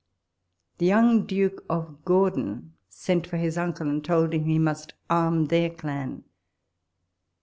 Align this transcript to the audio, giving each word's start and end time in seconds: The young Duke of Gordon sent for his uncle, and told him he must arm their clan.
The 0.79 0.87
young 0.87 1.27
Duke 1.27 1.63
of 1.69 2.03
Gordon 2.05 2.73
sent 2.89 3.27
for 3.27 3.37
his 3.37 3.55
uncle, 3.55 3.87
and 3.87 4.03
told 4.03 4.33
him 4.33 4.45
he 4.45 4.57
must 4.57 4.95
arm 5.11 5.45
their 5.45 5.69
clan. 5.69 6.23